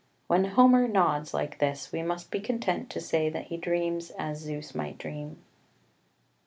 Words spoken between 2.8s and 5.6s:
to say that he dreams as Zeus might dream.